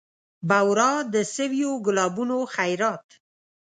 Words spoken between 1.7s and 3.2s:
ګلابونو خیرات